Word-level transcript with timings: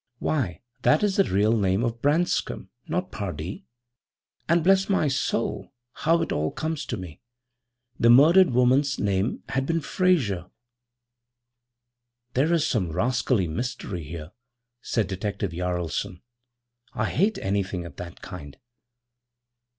'Why, 0.17 0.61
that 0.81 1.03
is 1.03 1.17
the 1.17 1.23
real 1.25 1.55
name 1.55 1.83
of 1.83 2.01
Branscom 2.01 2.69
not 2.87 3.11
Pardee. 3.11 3.67
And 4.49 4.63
bless 4.63 4.89
my 4.89 5.07
soul! 5.07 5.73
how 5.93 6.23
it 6.23 6.31
all 6.31 6.49
comes 6.49 6.87
to 6.87 6.97
me 6.97 7.21
the 7.99 8.09
murdered 8.09 8.49
woman's 8.49 8.97
name 8.97 9.43
had 9.49 9.67
been 9.67 9.79
Frayser!' 9.79 10.49
'There 12.33 12.51
is 12.53 12.65
some 12.65 12.91
rascally 12.91 13.47
mystery 13.47 14.03
here,' 14.03 14.31
said 14.81 15.05
Detective 15.05 15.51
Jaralson. 15.51 16.21
'I 16.95 17.09
hate 17.11 17.37
anything 17.37 17.85
of 17.85 17.97
that 17.97 18.23
kind.' 18.23 18.57